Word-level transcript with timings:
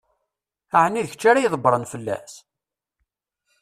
Ɛni 0.83 1.01
d 1.05 1.07
kečč 1.11 1.23
ara 1.29 1.43
ydebbṛen 1.43 1.85
fell-as? 1.91 2.33